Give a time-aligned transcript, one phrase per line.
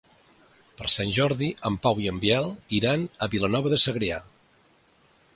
[0.77, 4.17] Per Sant Jordi en Pau i en Biel iran a Vilanova de Segrià.